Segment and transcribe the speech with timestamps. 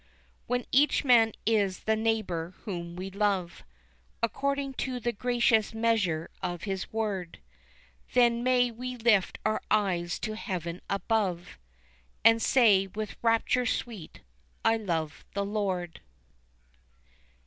[0.47, 3.63] When each man is the neighbor whom we love,
[4.23, 7.37] According to the gracious measure of His word,
[8.13, 11.59] Then may we lift our eyes to heaven above,
[12.25, 14.21] And say with rapture sweet:
[14.65, 16.01] I love the Lord.